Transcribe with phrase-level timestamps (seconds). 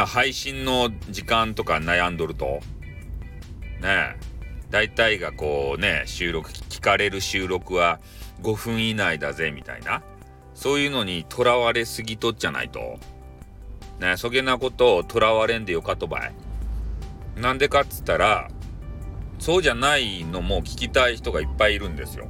[0.00, 2.60] な配信の時間とか悩んどると、
[3.80, 4.16] ねえ、
[4.70, 8.00] 大体がこうね、収録、聞かれる収録は
[8.42, 10.02] 5分以内だぜ、みたいな。
[10.54, 12.98] そういうのにとらわれすぎとっちゃないと。
[14.00, 16.32] ねそげなことをとらわれんでよかとばい。
[17.36, 18.48] なんでかっつったら、
[19.38, 22.26] そうじゃないのも聞きたい人がいっぱいいるんですよ。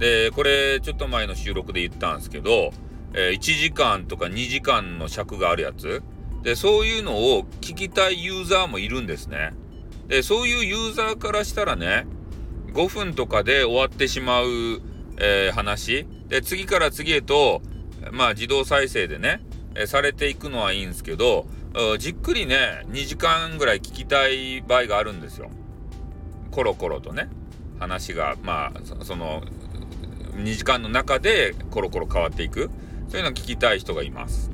[0.00, 2.72] で、これちょっと前の収録で言ったんですけど、
[3.12, 6.02] えー、1時間とか2時間の尺があるやつ。
[6.42, 9.52] で、そういうのを聞きたいユーザーもいるんですね。
[10.08, 12.06] で、そういうユーザーからしたらね、
[12.72, 14.46] 5分とかで終わってしまう、
[15.18, 16.06] えー、話。
[16.28, 17.62] で、次から次へと、
[18.12, 19.42] まあ自動再生でね、
[19.74, 21.46] え、されていくのはいいんですけど、
[21.98, 25.50] じっくりね、2時間ぐらい聞きたい場合があるんですよ。
[26.50, 27.28] コロコロとね、
[27.78, 29.42] 話が、まあ、その、
[30.36, 32.70] 2時間の中でコロコロ変わっていく。
[33.08, 34.50] そういうのを聞きたい人がいます。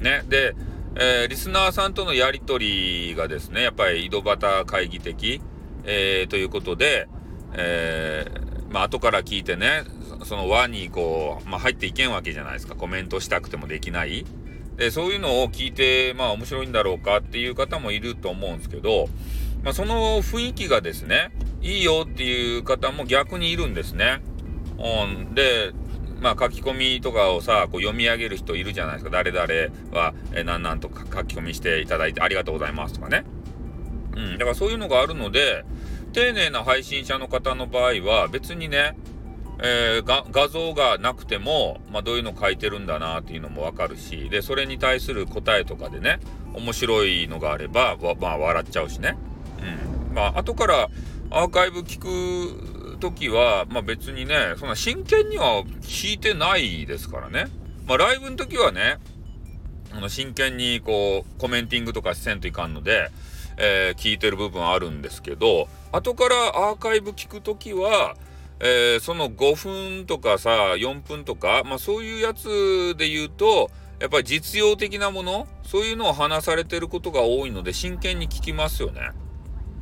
[0.00, 0.22] ね。
[0.28, 0.54] で、
[0.96, 5.40] えー、リスナーさんとのやりとりがですね、やっぱり井戸端会議的、
[5.84, 7.08] えー、ということで、
[7.54, 9.84] えー、まあ、後から聞いてね、
[10.24, 12.74] その輪にこう、まあ、入っていけんわけじゃないですか。
[12.74, 14.26] コメントしたくてもできない。
[14.76, 19.08] で、そういうのを聞いて、まあ、面白いんだろうかっていう方もいると思うんですけど、
[19.62, 24.20] まあ、その雰囲気がですね、いいよっていう方も逆にいるんですね。
[24.78, 25.72] うん、で、
[26.20, 29.10] まあ書き込みとかをさ、こう読み上げる人いるじゃないですか。
[29.10, 29.46] 誰々
[29.92, 33.24] は、えなんなんとか書き込みしていただいてありがとうございますとかね。
[34.16, 34.32] うん。
[34.38, 35.64] だからそういうのがあるので、
[36.12, 38.96] 丁寧な配信者の方の場合は別にね、
[39.60, 46.20] えー、画像がなくても、まあ、どういうの書いてるんだなっていうのもわかるし、で、それに対する答えとかでね、
[46.54, 49.16] 面白いのがあれば、まあ、笑っちゃうしね。
[50.10, 50.14] うん。
[50.14, 50.88] まあ、後から
[51.30, 57.46] アーカイブ聞く時は、まあ別にね、そんな真剣には聞いてないですからね。
[57.86, 58.98] まあライブの時はね、
[59.92, 63.10] あの真剣にこう、コメンティングとかせんといかんので、
[63.56, 66.36] えー、聞いてる部分あるんですけど、後から
[66.68, 68.16] アーカイブ聞く時は、
[68.60, 73.70] えー、その5分とかさ、4分とか、まあそういうやつで言うと、
[74.00, 79.10] やっぱり実用的なものそういうのを話されてることが多いので真剣に聞きますよね。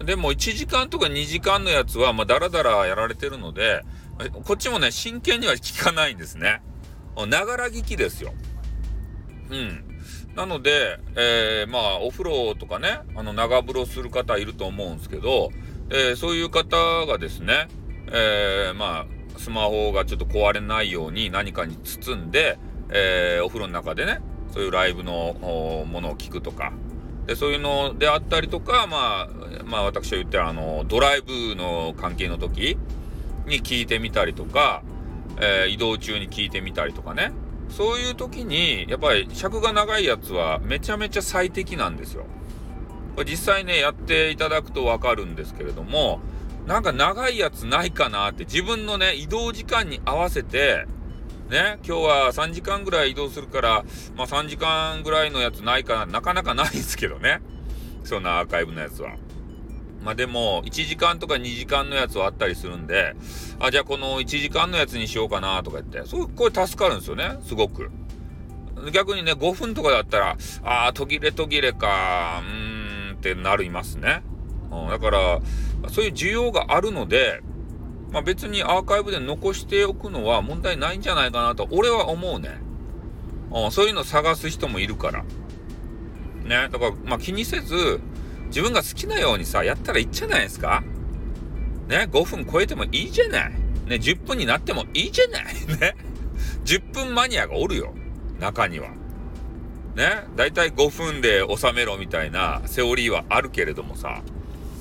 [0.05, 3.83] でも1時間とか2時間のやつは、まあ、だらだらやられてるので、
[4.45, 6.63] こっちもね、真剣には聞かないんですね。
[7.29, 8.35] ながら聞きですよ。
[9.51, 9.85] うん。
[10.35, 15.51] なので、えー、まあ、お風呂とかね、あの、長風呂する方いると思うんですけど、
[15.89, 17.69] えー、そういう方がですね、
[18.09, 22.59] えー、まあ、スマホがちょっと壊れないように何かに包んで、
[22.91, 24.21] えお風呂の中でね、
[24.53, 25.35] そういうライブの
[25.91, 26.73] ものを聞くとか、
[27.27, 32.79] でそういうのであったりとか、まあ、まあ私は言ったあのドライブの関係の時
[33.47, 34.83] に聞いてみたりとか、
[35.41, 37.33] えー、移動中に聞いてみたりとかね
[37.69, 42.27] そういう時にやっぱり尺が長いやつはめちゃめちゃ最適なんですよ。
[43.17, 46.21] これ実際ねやっていただくと分かるんですけれども
[46.67, 50.87] なんか長いやつないかなって自分のね移動時間に合わせて
[51.49, 53.85] ね、今日は3時間ぐらい移動するから、
[54.17, 57.41] まあ3時間ぐらいのやつないかな、なかなかないですけどね。
[58.03, 59.17] そんなアーカイブのやつは。
[60.03, 63.15] まあでも、1時間とか2時間のやつはあったりするんで、
[63.61, 67.91] あ、じゃあこの1時間のやつにしようかなとか言って、そう、これ助かるんですよね、すごく。
[68.93, 74.23] 逆にね、5分とかだったら、ああ、途切れ途切れか、うーんってなりますね。
[74.71, 75.41] うん、だから、
[75.91, 77.41] そういう需要があるので、
[78.17, 82.49] まあ、別にアーカイブで残しておくのは問題ないんじゃないかなと俺は思うね。
[83.53, 85.23] うん、そういうの探す人もいるから。
[85.23, 86.71] ね。
[86.73, 88.01] だから、まあ、気にせず、
[88.47, 90.83] 自分が好きなようにさ、やったらいいんじゃないですか
[91.89, 92.09] ね。
[92.11, 93.51] 5分超えてもいいじゃない。
[93.51, 93.97] ね。
[93.97, 95.45] 10分になってもいいじゃない。
[95.79, 95.95] ね。
[96.65, 97.93] 10分マニアがおるよ。
[98.41, 98.89] 中には。
[99.95, 100.25] ね。
[100.37, 104.23] だいたい5分で収めろみたいなセオリーはあるけれどもさ、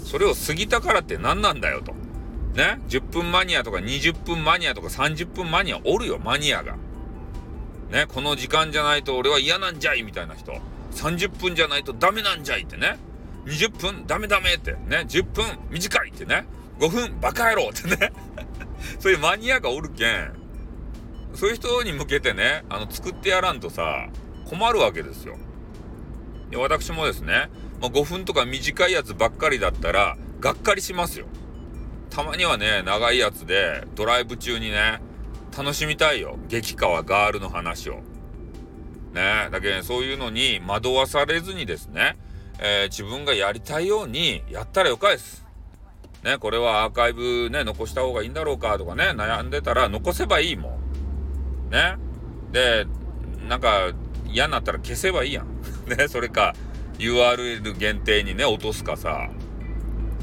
[0.06, 2.05] それを過ぎたからって何なんだよと。
[2.56, 6.78] ね、10分マニアとか20分マニアとか30分マニアおるよ、マニアが。
[7.92, 10.54] ね、この時間じゃないと俺は嫌なんじゃいみたいな人。
[10.92, 12.98] 30分じゃないとダメなんじゃいってね。
[13.46, 15.06] 20分ダメダメってね。
[15.08, 16.46] 10分短いってね。
[16.80, 18.14] 5分バカ野郎ってね。
[19.00, 20.32] そういうマニアがおるけん。
[21.34, 24.08] そういう人に向けてね、あの、作ってやらんとさ、
[24.46, 25.36] 困るわけですよ。
[26.50, 27.50] で私もですね、
[27.82, 31.26] まあ、5分とか短いやつばっかりだったら、がっかりしますよ。
[32.16, 35.02] たまにはね、長いやつで、ドライブ中にね、
[35.58, 36.38] 楽しみたいよ。
[36.48, 37.96] 激川ガールの話を。
[39.14, 42.16] ね、だけど、ね、そういうのに惑わされずにですね、
[42.60, 45.46] えー、自分がやりたいようにやったらよかです。
[46.24, 50.80] ね、これはアーカイブね、残した方がいいんだろうかとかね、悩んでたら残せばいいも
[51.68, 51.70] ん。
[51.70, 51.98] ね。
[52.54, 52.86] で、
[53.50, 53.92] なんか
[54.26, 55.48] 嫌になったら消せばいいやん。
[55.86, 56.54] ね、それか
[56.98, 59.30] URL 限定にね、落とすかさ、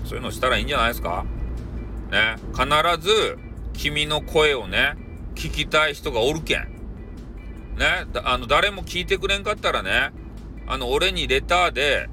[0.07, 1.27] そういうのしたらいいんじゃないですか？
[2.13, 2.67] ね、必
[3.05, 3.39] ず
[3.73, 4.95] 君の声をね、
[5.35, 6.69] 聞きたい人がおるけん。
[7.79, 10.13] ね、あの、誰も聞いてくれんかったらね、
[10.67, 12.09] あの、俺にレターで、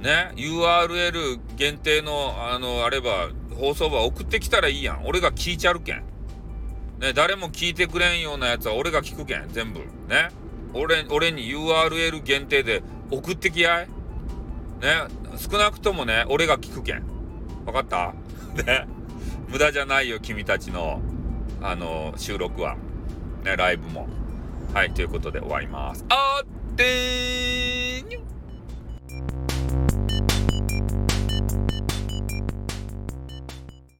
[0.00, 5.06] ね、URL 限定の、あの、あれば、放送場送ってきたらいいやん。
[5.06, 6.02] 俺が聞いちゃるけん。
[7.00, 9.48] ね、誰も聞いてくれんようなやつは俺が聞くけん。
[9.48, 9.80] 全部。
[10.08, 10.28] ね。
[10.74, 13.88] 俺、俺に URL 限定で送ってきやい。
[14.82, 15.04] ね。
[15.38, 17.04] 少なくともね、俺が聞くけん。
[17.64, 18.12] わかった？
[18.62, 18.86] ね。
[19.54, 21.00] 無駄じゃないよ、君たちの、
[21.62, 22.76] あの、収録は。
[23.44, 24.08] ね、ライブも。
[24.72, 26.04] はい、ということで終わります。
[26.08, 27.63] あってー